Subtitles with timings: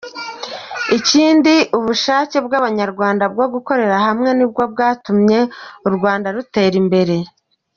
[0.97, 5.39] Ikindi, ubushake bw’abanyarwanda bwo gukorera hamwe nibwo bwatumye
[5.87, 7.15] u Rwanda rutera imbere’’.